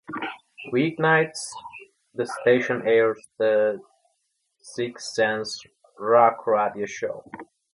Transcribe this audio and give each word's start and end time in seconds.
Weeknights, 0.73 1.49
the 2.15 2.25
station 2.25 2.81
airs 2.87 3.29
the 3.37 3.79
"Sixx 4.59 4.99
Sense" 5.01 5.63
rock 5.99 6.47
radio 6.47 6.87
show. 6.87 7.23